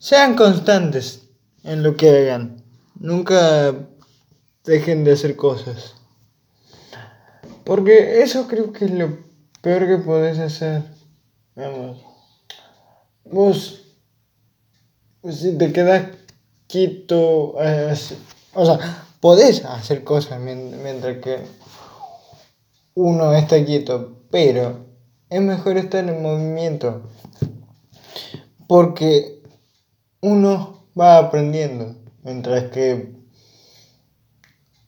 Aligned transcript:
sean 0.00 0.34
constantes 0.34 1.28
en 1.62 1.82
lo 1.82 1.94
que 1.96 2.08
hagan. 2.08 2.64
Nunca 2.98 3.74
dejen 4.64 5.04
de 5.04 5.12
hacer 5.12 5.36
cosas. 5.36 5.94
Porque 7.64 8.22
eso 8.22 8.48
creo 8.48 8.72
que 8.72 8.86
es 8.86 8.90
lo 8.90 9.18
peor 9.60 9.86
que 9.86 9.98
podés 9.98 10.38
hacer. 10.38 10.82
Vamos. 11.54 11.98
Vos, 13.24 13.82
si 15.30 15.56
te 15.56 15.72
quedas 15.72 16.08
quieto, 16.66 17.54
eh, 17.60 17.94
o 18.54 18.66
sea, 18.66 19.04
podés 19.20 19.64
hacer 19.64 20.02
cosas 20.02 20.40
mientras 20.40 21.18
que 21.18 21.40
uno 22.94 23.34
está 23.34 23.64
quieto, 23.64 24.16
pero 24.30 24.86
es 25.28 25.40
mejor 25.42 25.76
estar 25.76 26.08
en 26.08 26.22
movimiento 26.22 27.02
porque 28.66 29.39
uno 30.20 30.86
va 30.98 31.18
aprendiendo, 31.18 31.96
mientras 32.22 32.70
que 32.70 33.14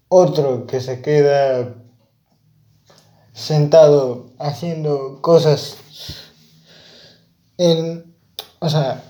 otro 0.09 0.67
que 0.67 0.81
se 0.81 1.01
queda 1.01 1.75
sentado 3.33 4.31
haciendo 4.39 5.23
cosas 5.23 5.77
en 7.57 8.15
o 8.59 8.69
sea 8.69 9.03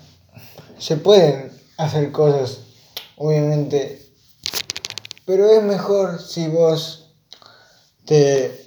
se 0.78 0.96
pueden 0.96 1.50
hacer 1.76 2.12
cosas 2.12 2.60
obviamente 3.16 4.12
pero 5.26 5.50
es 5.50 5.62
mejor 5.64 6.20
si 6.20 6.46
vos 6.46 7.12
te 8.04 8.62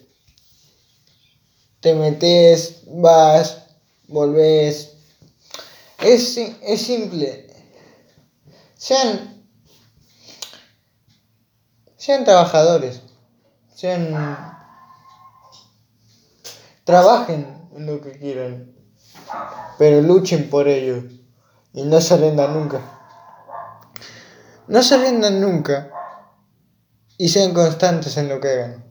te 1.86 1.94
metes, 1.94 2.82
vas, 2.88 3.60
volvés. 4.08 4.94
Es, 6.04 6.36
es 6.36 6.82
simple. 6.82 7.45
Sean, 8.86 9.44
sean 11.98 12.24
trabajadores. 12.24 13.02
Sean, 13.74 14.14
trabajen 16.84 17.68
en 17.76 17.88
lo 17.88 18.00
que 18.00 18.12
quieran. 18.12 18.76
Pero 19.80 20.04
luchen 20.04 20.52
por 20.52 20.68
ello. 20.68 21.02
Y 21.74 21.82
no 21.82 22.00
se 22.00 22.16
rindan 22.16 22.54
nunca. 22.54 22.80
No 24.68 24.84
se 24.84 24.98
rindan 25.00 25.42
nunca. 25.42 25.90
Y 27.18 27.30
sean 27.30 27.56
constantes 27.56 28.16
en 28.18 28.30
lo 28.30 28.40
que 28.40 28.50
hagan. 28.50 28.86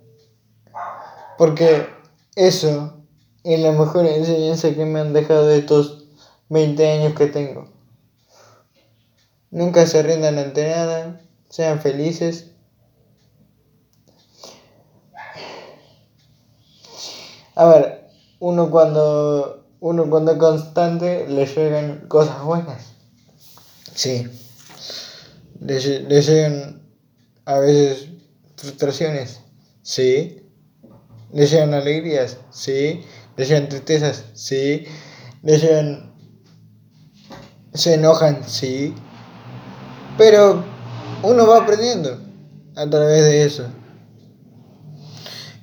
Porque 1.39 1.89
eso 2.35 2.99
es 3.45 3.61
la 3.61 3.71
mejor 3.71 4.07
enseñanza 4.07 4.75
que 4.75 4.87
me 4.87 4.99
han 4.99 5.13
dejado 5.13 5.47
de 5.47 5.59
estos 5.59 6.09
20 6.49 6.91
años 6.91 7.15
que 7.15 7.29
tengo. 7.29 7.74
Nunca 9.55 9.87
se 9.87 10.03
rindan 10.03 10.37
ante 10.37 10.69
nada, 10.69 11.21
sean 11.49 11.79
felices. 11.79 12.51
A 17.55 17.65
ver, 17.67 18.11
uno 18.41 18.69
cuando 18.69 19.65
uno 19.79 20.11
cuando 20.11 20.33
es 20.33 20.39
constante 20.39 21.29
le 21.29 21.47
llegan 21.47 22.09
cosas 22.09 22.43
buenas. 22.43 22.95
Sí. 23.95 24.27
Le, 25.61 26.01
le 26.01 26.21
llegan 26.21 26.83
a 27.45 27.61
veces 27.61 28.09
frustraciones. 28.57 29.41
Sí. 29.83 30.49
¿Le 31.33 31.47
llegan 31.47 31.75
alegrías? 31.75 32.39
Sí. 32.51 33.05
¿Le 33.37 33.45
llegan 33.45 33.69
tristezas? 33.69 34.25
Sí. 34.35 34.85
¿Le 35.43 35.59
llegan... 35.59 36.13
¿Se 37.73 37.95
enojan? 37.95 38.43
Sí. 38.49 38.97
Pero 40.17 40.65
uno 41.23 41.47
va 41.47 41.63
aprendiendo 41.63 42.21
a 42.77 42.89
través 42.89 43.25
de 43.25 43.45
eso. 43.45 43.67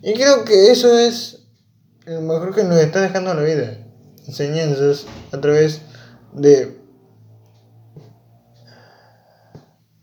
Y 0.02 0.14
creo 0.14 0.44
que 0.46 0.72
eso 0.72 0.98
es 0.98 1.44
lo 2.06 2.22
mejor 2.22 2.56
que 2.56 2.64
nos 2.64 2.80
está 2.80 3.02
dejando 3.02 3.34
la 3.34 3.44
vida. 3.44 3.78
Enseñanzas 4.28 5.06
a 5.32 5.40
través 5.40 5.82
de... 6.34 6.80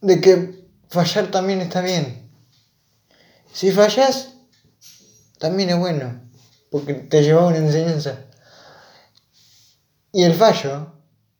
De 0.00 0.20
que 0.20 0.69
fallar 0.88 1.31
también 1.31 1.60
está 1.60 1.81
bien. 1.81 2.31
Si 3.53 3.72
fallas, 3.72 4.34
también 5.38 5.70
es 5.70 5.78
bueno, 5.78 6.20
porque 6.70 6.94
te 6.94 7.22
lleva 7.22 7.47
una 7.47 7.56
enseñanza. 7.56 8.20
Y 10.12 10.22
el 10.22 10.34
fallo 10.34 10.92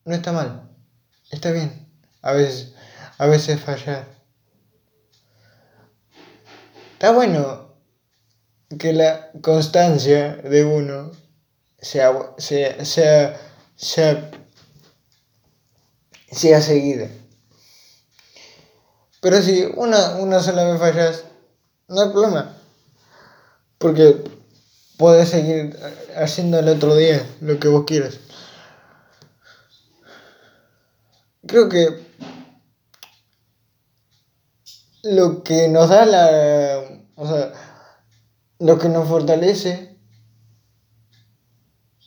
no 0.05 0.15
está 0.15 0.33
mal, 0.33 0.69
está 1.31 1.53
bien. 1.53 1.89
A 2.23 2.33
veces, 2.33 2.75
a 3.19 3.27
veces 3.27 3.61
fallar. 3.61 4.07
Está 6.93 7.13
bueno 7.13 7.75
que 8.79 8.93
la 8.93 9.31
constancia 9.43 10.37
de 10.37 10.65
uno 10.65 11.13
sea, 11.81 12.13
sea, 12.39 12.85
sea, 12.85 13.41
sea, 13.77 14.31
sea 16.31 16.63
seguida. 16.63 17.09
Pero 19.21 19.43
si 19.43 19.65
una, 19.77 20.17
una 20.17 20.41
sola 20.41 20.65
vez 20.65 20.79
fallas, 20.79 21.25
no 21.89 22.03
hay 22.03 22.11
problema. 22.11 22.57
Porque 23.79 24.25
puedes 24.97 25.29
seguir 25.29 25.77
haciendo 26.17 26.61
el 26.61 26.69
otro 26.69 26.95
día 26.95 27.25
lo 27.41 27.59
que 27.59 27.69
vos 27.69 27.85
quieras. 27.85 28.19
Creo 31.47 31.69
que 31.69 32.08
lo 35.03 35.43
que 35.43 35.69
nos 35.69 35.89
da 35.89 36.07
la. 36.07 37.03
O 37.17 37.27
sea, 37.27 37.53
lo 38.59 38.79
que 38.79 38.89
nos 38.89 39.09
fortalece 39.09 39.97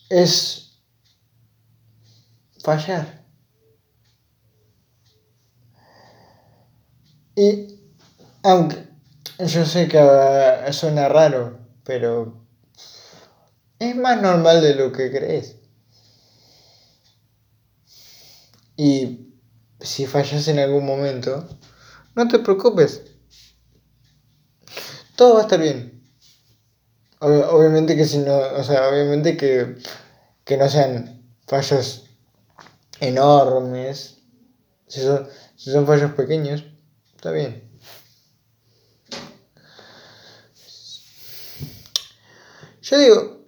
es 0.09 0.79
fallar. 2.63 3.25
Y 7.35 7.79
aunque 8.43 8.87
yo 9.39 9.65
sé 9.65 9.87
que 9.87 10.71
suena 10.71 11.07
raro, 11.07 11.59
pero 11.83 12.45
es 13.79 13.95
más 13.95 14.21
normal 14.21 14.61
de 14.61 14.75
lo 14.75 14.91
que 14.91 15.09
crees. 15.11 15.55
Y 18.75 19.33
si 19.79 20.05
fallas 20.05 20.47
en 20.47 20.59
algún 20.59 20.85
momento, 20.85 21.47
no 22.15 22.27
te 22.27 22.39
preocupes. 22.39 23.01
Todo 25.15 25.35
va 25.35 25.39
a 25.41 25.43
estar 25.43 25.59
bien. 25.59 26.01
Obviamente 27.19 27.95
que 27.95 28.05
si 28.05 28.17
no, 28.17 28.35
o 28.35 28.63
sea, 28.63 28.87
obviamente 28.89 29.37
que, 29.37 29.75
que 30.43 30.57
no 30.57 30.67
sean 30.67 31.23
fallos 31.47 32.05
enormes. 32.99 34.17
Si 34.87 35.01
son, 35.01 35.27
si 35.55 35.71
son 35.71 35.85
fallos 35.85 36.11
pequeños, 36.13 36.65
está 37.15 37.31
bien. 37.31 37.69
Yo 42.81 42.97
digo, 42.97 43.45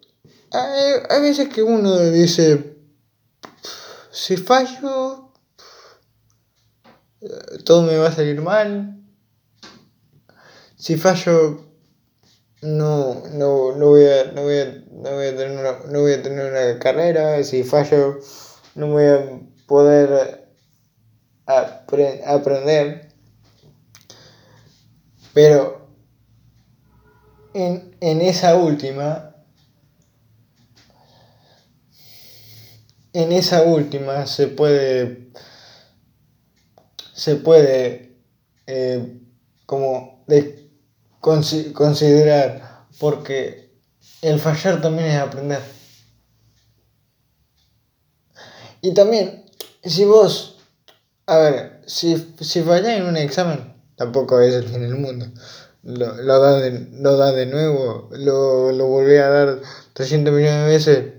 hay, 0.52 1.22
veces 1.22 1.50
que 1.50 1.64
uno 1.64 2.00
dice, 2.00 2.78
si 4.12 4.38
fallo, 4.38 5.23
todo 7.66 7.84
me 7.84 7.98
va 7.98 8.08
a 8.08 8.12
salir 8.12 8.42
mal. 8.42 9.00
Si 10.76 10.98
fallo, 10.98 11.66
no, 12.62 13.24
no, 13.32 13.76
no, 13.76 13.88
voy, 13.88 14.06
a, 14.06 14.32
no, 14.34 14.44
voy, 14.44 14.58
a, 14.58 14.66
no, 14.92 15.12
voy, 15.12 15.28
a 15.28 15.36
tener 15.36 15.58
una, 15.58 15.92
no 15.92 16.02
voy 16.02 16.14
a 16.14 16.22
tener 16.22 16.52
una 16.52 16.80
carrera. 16.80 17.44
Si 17.44 17.64
fallo, 17.64 18.20
no 18.76 18.88
voy 18.88 19.06
a 19.06 19.40
poder 19.68 20.50
aprender. 22.26 23.10
Pero 25.34 25.88
en, 27.54 27.96
en 28.02 28.22
esa 28.22 28.56
última 28.56 29.34
en 33.14 33.32
esa 33.32 33.62
última 33.62 34.26
se 34.26 34.48
puede, 34.48 35.30
se 37.24 37.38
puede 37.38 38.18
eh, 38.68 39.18
como 39.66 40.26
de 40.28 40.70
considerar, 41.22 42.86
porque 43.00 43.72
el 44.22 44.42
fallar 44.42 44.82
también 44.82 45.08
es 45.08 45.20
aprender. 45.22 45.62
Y 48.82 48.94
también, 48.94 49.46
si 49.86 50.04
vos, 50.04 50.58
a 51.26 51.38
ver, 51.38 51.82
si, 51.86 52.36
si 52.42 52.62
fallás 52.62 52.98
en 52.98 53.06
un 53.06 53.16
examen, 53.16 53.74
tampoco 53.96 54.42
es 54.42 54.54
el 54.56 54.68
fin 54.68 54.82
del 54.82 54.96
mundo. 54.96 55.28
Lo, 55.84 56.22
lo 56.22 56.40
da 56.42 56.60
de, 56.60 56.90
lo 56.92 57.16
da 57.16 57.32
de 57.32 57.46
nuevo, 57.46 58.10
lo, 58.12 58.74
lo 58.74 58.88
volví 58.88 59.16
a 59.16 59.30
dar 59.30 59.62
300 59.94 60.34
millones 60.34 60.60
de 60.60 60.68
veces 60.68 61.14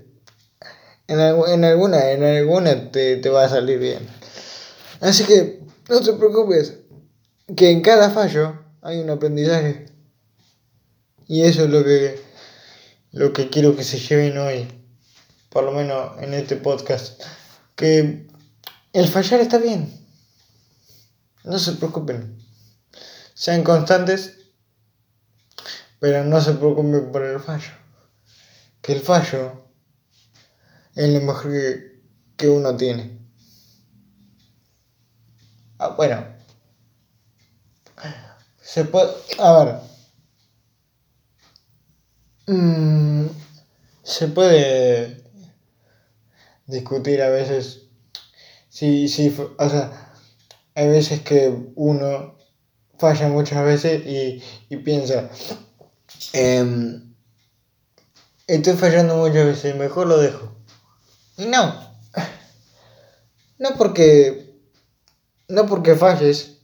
en, 1.07 1.19
alguna, 1.65 2.11
en 2.11 2.23
alguna 2.23 2.91
te, 2.91 3.17
te 3.17 3.29
va 3.29 3.45
a 3.45 3.49
salir 3.49 3.79
bien. 3.79 4.07
Así 5.01 5.23
que 5.23 5.65
no 5.89 6.01
te 6.01 6.13
preocupes, 6.13 6.79
que 7.55 7.69
en 7.69 7.81
cada 7.81 8.09
fallo 8.09 8.59
hay 8.81 8.99
un 8.99 9.09
aprendizaje. 9.09 9.85
Y 11.27 11.43
eso 11.43 11.65
es 11.65 11.69
lo 11.69 11.83
que, 11.83 12.21
lo 13.11 13.33
que 13.33 13.49
quiero 13.49 13.75
que 13.75 13.83
se 13.83 13.99
lleven 13.99 14.37
hoy, 14.37 14.67
por 15.49 15.63
lo 15.63 15.71
menos 15.71 16.21
en 16.21 16.33
este 16.33 16.55
podcast. 16.55 17.21
Que 17.75 18.27
el 18.93 19.07
fallar 19.07 19.41
está 19.41 19.57
bien. 19.57 20.07
No 21.43 21.59
se 21.59 21.73
preocupen. 21.73 22.37
Sean 23.33 23.63
constantes, 23.63 24.37
pero 25.99 26.23
no 26.23 26.41
se 26.41 26.53
preocupen 26.53 27.11
por 27.11 27.23
el 27.23 27.39
fallo. 27.39 27.73
Que 28.81 28.93
el 28.93 29.01
fallo 29.01 29.65
es 30.95 31.09
lo 31.09 31.21
mejor 31.21 31.51
que, 31.51 32.01
que 32.37 32.49
uno 32.49 32.75
tiene. 32.77 33.24
Ah, 35.77 35.89
bueno, 35.89 36.25
se 38.61 38.85
puede. 38.85 39.13
A 39.39 39.63
ver. 39.63 39.75
Mm, 42.47 43.27
se 44.03 44.27
puede 44.27 45.23
discutir 46.67 47.21
a 47.21 47.29
veces. 47.29 47.83
Si, 48.69 49.07
si, 49.07 49.35
o 49.57 49.69
sea, 49.69 50.13
hay 50.75 50.87
veces 50.89 51.21
que 51.21 51.55
uno 51.75 52.35
falla 52.99 53.27
muchas 53.29 53.63
veces 53.63 54.05
y, 54.05 54.43
y 54.69 54.77
piensa. 54.77 55.29
Em, 56.33 57.13
estoy 58.47 58.73
fallando 58.75 59.15
muchas 59.17 59.45
veces, 59.45 59.75
mejor 59.75 60.07
lo 60.07 60.17
dejo. 60.17 60.55
Y 61.37 61.45
no. 61.45 61.95
No 63.57 63.69
porque. 63.77 64.44
No 65.47 65.65
porque 65.65 65.95
falles 65.95 66.57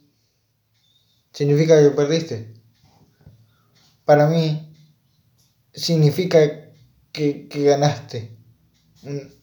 significa 1.32 1.80
que 1.82 1.90
perdiste. 1.92 2.54
Para 4.06 4.28
mí, 4.28 4.76
significa 5.74 6.40
que, 7.12 7.48
ganaste 7.52 8.36
un, 9.04 9.34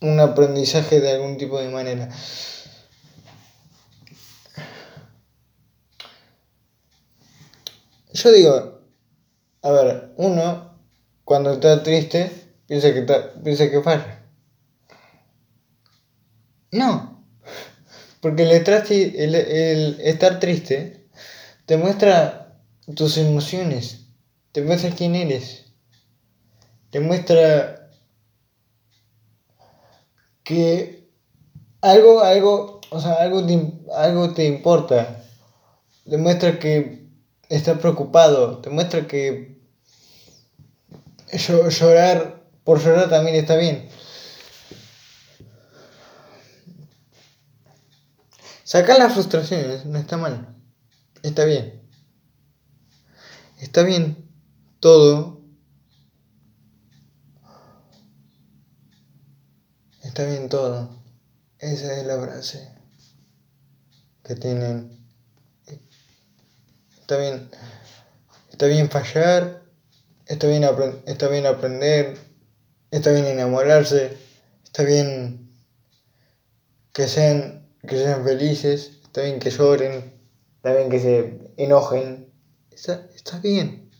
un 0.00 0.20
aprendizaje 0.20 1.00
de 1.00 1.12
algún 1.12 1.36
tipo 1.36 1.58
de 1.60 1.68
manera. 1.68 2.08
Yo 8.12 8.32
digo, 8.32 8.80
a 9.62 9.70
ver, 9.70 10.12
uno 10.16 10.76
cuando 11.24 11.52
está 11.52 11.82
triste 11.82 12.30
piensa 12.66 12.92
que, 12.92 13.02
piensa 13.44 13.70
que 13.70 13.82
falla. 13.82 14.24
No, 16.72 17.17
porque 18.20 18.42
el, 18.42 18.50
el, 18.50 19.34
el 19.34 20.00
estar 20.00 20.40
triste 20.40 21.06
te 21.66 21.76
muestra 21.76 22.56
tus 22.94 23.18
emociones, 23.18 24.06
te 24.52 24.62
muestra 24.62 24.90
quién 24.90 25.14
eres, 25.14 25.66
te 26.90 27.00
muestra 27.00 27.90
que 30.42 31.08
algo, 31.80 32.22
algo, 32.22 32.80
o 32.90 33.00
sea, 33.00 33.14
algo 33.14 33.46
te, 33.46 33.72
algo 33.94 34.32
te 34.32 34.46
importa, 34.46 35.22
te 36.08 36.16
muestra 36.16 36.58
que 36.58 37.06
estás 37.48 37.78
preocupado, 37.78 38.58
te 38.58 38.70
muestra 38.70 39.06
que 39.06 39.58
llorar 41.30 42.42
por 42.64 42.82
llorar 42.82 43.08
también 43.08 43.36
está 43.36 43.56
bien. 43.56 43.88
Sacar 48.68 48.98
las 48.98 49.14
frustraciones 49.14 49.86
no 49.86 49.98
está 49.98 50.18
mal. 50.18 50.54
Está 51.22 51.46
bien. 51.46 51.80
Está 53.58 53.82
bien 53.82 54.28
todo. 54.78 55.40
Está 60.02 60.26
bien 60.26 60.50
todo. 60.50 61.02
Esa 61.58 61.98
es 61.98 62.06
la 62.06 62.20
frase 62.20 62.70
que 64.22 64.34
tienen. 64.34 65.02
Está 67.00 67.16
bien. 67.16 67.50
Está 68.50 68.66
bien 68.66 68.90
fallar. 68.90 69.62
Está 70.26 70.46
bien, 70.46 70.64
está 71.06 71.28
bien 71.28 71.46
aprender. 71.46 72.18
Está 72.90 73.12
bien 73.12 73.24
enamorarse. 73.24 74.18
Está 74.62 74.82
bien 74.82 75.58
que 76.92 77.08
sean, 77.08 77.66
que 77.86 77.96
sean 77.96 78.24
felices. 78.24 78.98
Está 79.04 79.22
bien 79.22 79.38
que 79.38 79.50
lloren. 79.50 80.14
Está 80.56 80.74
bien 80.74 80.90
que 80.90 81.00
se 81.00 81.52
enojen. 81.56 82.32
Está, 82.70 83.06
está 83.14 83.38
bien. 83.38 83.90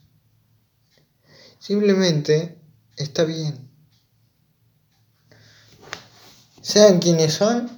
Simplemente 1.58 2.58
está 2.96 3.25
bien. 3.25 3.69
Sean 6.62 6.98
quienes 6.98 7.34
son 7.34 7.70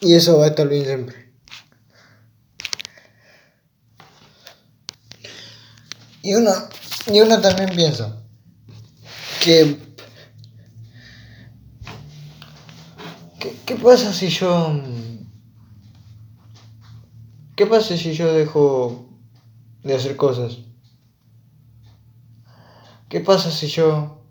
y 0.00 0.14
eso 0.14 0.38
va 0.38 0.44
a 0.44 0.48
estar 0.48 0.68
bien 0.68 0.84
siempre. 0.84 1.32
Y 6.22 6.34
uno, 6.34 6.52
y 7.12 7.20
uno 7.20 7.40
también 7.40 7.70
piensa 7.76 8.22
que 9.42 9.93
¿Qué 13.66 13.76
pasa 13.76 14.12
si 14.12 14.28
yo 14.28 14.80
¿Qué 17.56 17.66
pasa 17.66 17.96
si 17.96 18.12
yo 18.12 18.32
dejo 18.32 19.08
de 19.84 19.94
hacer 19.94 20.16
cosas? 20.16 20.58
¿Qué 23.08 23.20
pasa 23.20 23.50
si 23.52 23.68
yo 23.68 24.22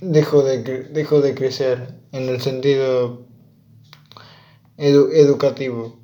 dejo 0.00 0.42
de, 0.42 0.62
dejo 0.62 1.20
de 1.20 1.34
crecer 1.34 2.00
en 2.12 2.28
el 2.28 2.40
sentido 2.40 3.26
educativo? 4.78 5.98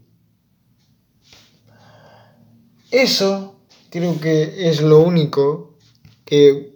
Eso 2.90 3.54
creo 3.88 4.20
que 4.20 4.68
es 4.68 4.82
lo 4.82 4.98
único 4.98 5.78
que 6.24 6.74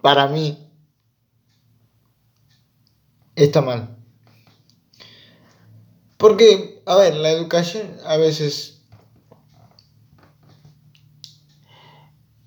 para 0.00 0.26
mí 0.26 0.69
está 3.44 3.60
mal. 3.62 3.96
Porque, 6.16 6.82
a 6.86 6.96
ver, 6.96 7.14
la 7.14 7.30
educación 7.30 7.96
a 8.04 8.16
veces... 8.16 8.82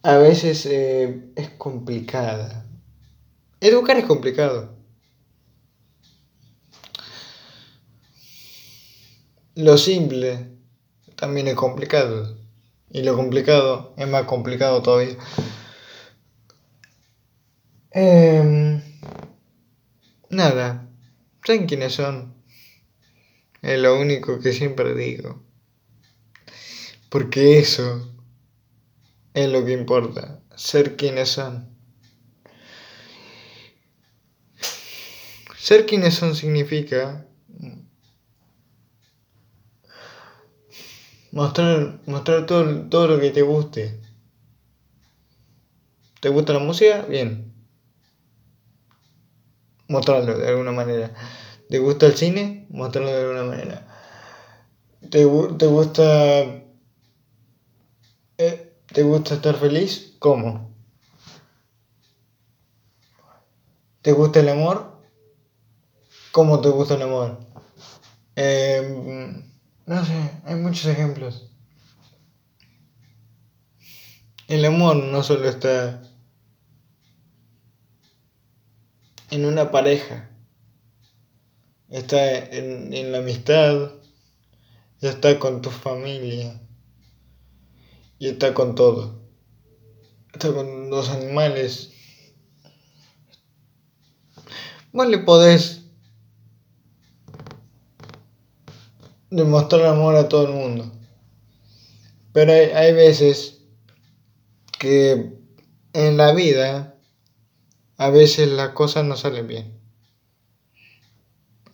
A 0.03 0.17
veces 0.17 0.65
eh, 0.65 1.31
es 1.35 1.50
complicada. 1.51 2.65
Educar 3.62 3.97
es 3.97 4.05
complicado. 4.05 4.75
Lo 9.55 9.77
simple 9.77 10.50
también 11.15 11.47
es 11.47 11.55
complicado. 11.55 12.38
Y 12.89 13.01
lo 13.01 13.15
complicado 13.15 13.93
es 13.97 14.07
más 14.07 14.25
complicado 14.25 14.81
todavía. 14.81 15.15
Em, 17.91 18.81
nada. 20.33 20.89
¿Saben 21.45 21.65
quiénes 21.65 21.93
son? 21.93 22.33
Es 23.61 23.79
lo 23.79 23.99
único 23.99 24.39
que 24.39 24.53
siempre 24.53 24.93
digo. 24.93 25.43
Porque 27.09 27.59
eso 27.59 28.11
es 29.33 29.49
lo 29.49 29.63
que 29.65 29.71
importa, 29.71 30.41
ser 30.55 30.95
quienes 30.95 31.29
son. 31.29 31.69
Ser 35.57 35.85
quienes 35.85 36.15
son 36.15 36.35
significa 36.35 37.25
mostrar, 41.31 41.99
mostrar 42.05 42.45
todo, 42.45 42.89
todo 42.89 43.07
lo 43.07 43.19
que 43.19 43.31
te 43.31 43.41
guste. 43.41 43.99
¿Te 46.19 46.29
gusta 46.29 46.53
la 46.53 46.59
música? 46.59 47.05
Bien. 47.09 47.52
Mostrarlo 49.93 50.39
de 50.39 50.47
alguna 50.47 50.71
manera. 50.71 51.12
¿Te 51.69 51.77
gusta 51.77 52.07
el 52.07 52.15
cine? 52.17 52.65
Mostrarlo 52.71 53.12
de 53.12 53.21
alguna 53.21 53.43
manera. 53.43 53.88
¿Te, 55.01 55.23
te 55.59 55.67
gusta... 55.67 56.03
Eh, 58.39 58.73
¿Te 58.88 59.03
gusta 59.03 59.35
estar 59.35 59.55
feliz? 59.55 60.15
¿Cómo? 60.17 60.73
¿Te 64.01 64.13
gusta 64.13 64.39
el 64.39 64.50
amor? 64.50 65.00
¿Cómo 66.31 66.59
te 66.59 66.69
gusta 66.69 66.95
el 66.95 67.03
amor? 67.03 67.38
Em, 68.35 69.43
no 69.85 70.05
sé, 70.05 70.31
hay 70.45 70.55
muchos 70.55 70.88
ejemplos. 70.88 71.51
El 74.47 74.65
amor 74.65 74.95
no 74.95 75.21
solo 75.21 75.47
está 75.47 76.01
en 79.33 79.45
una 79.45 79.71
pareja 79.71 80.29
está 81.89 82.37
en, 82.37 82.93
en 82.93 83.11
la 83.11 83.19
amistad, 83.19 83.93
ya 85.01 85.09
está 85.09 85.39
con 85.39 85.61
tu 85.61 85.69
familia, 85.69 86.61
y 88.19 88.27
está 88.27 88.53
con 88.53 88.75
todo. 88.75 89.21
Está 90.33 90.53
con 90.53 90.89
los 90.89 91.09
animales. 91.09 91.91
Vos 94.91 95.07
le 95.07 95.17
podés 95.17 95.81
demostrar 99.29 99.87
amor 99.87 100.15
a 100.15 100.29
todo 100.29 100.47
el 100.47 100.53
mundo. 100.53 100.91
Pero 102.31 102.51
hay, 102.51 102.69
hay 102.69 102.93
veces 102.93 103.61
que 104.79 105.37
en 105.93 106.17
la 106.17 106.33
vida 106.33 106.92
a 107.97 108.09
veces 108.09 108.50
las 108.50 108.69
cosas 108.69 109.05
no 109.05 109.15
salen 109.15 109.47
bien. 109.47 109.79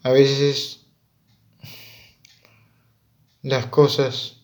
A 0.04 0.12
veces 0.12 0.86
las 3.42 3.66
cosas 3.68 4.38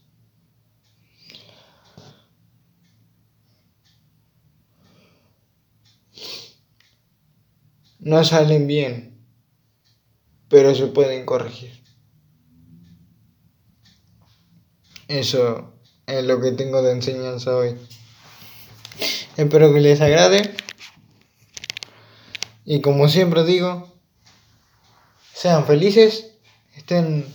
no 7.99 8.23
salen 8.23 8.67
bien, 8.67 9.17
pero 10.47 10.73
se 10.75 10.87
pueden 10.87 11.25
corregir. 11.25 11.83
Eso 15.07 15.73
es 16.07 16.23
lo 16.23 16.41
que 16.41 16.51
tengo 16.51 16.81
de 16.81 16.93
enseñanza 16.93 17.55
hoy. 17.55 17.75
Espero 19.37 19.73
que 19.73 19.81
les 19.81 20.01
agrade. 20.01 20.55
Y 22.65 22.81
como 22.81 23.07
siempre 23.07 23.43
digo, 23.43 23.93
sean 25.33 25.65
felices, 25.65 26.39
estén 26.75 27.25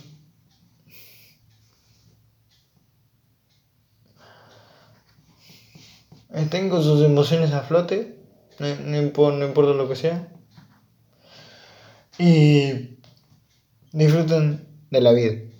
estén 6.33 6.69
con 6.69 6.83
sus 6.83 7.01
emociones 7.01 7.53
a 7.53 7.61
flote, 7.61 8.17
no, 8.59 8.75
no 9.31 9.45
importa 9.45 9.73
lo 9.73 9.87
que 9.87 9.95
sea. 9.95 10.27
Y 12.17 12.99
disfruten 13.93 14.67
de 14.89 15.01
la 15.01 15.13
vida. 15.13 15.50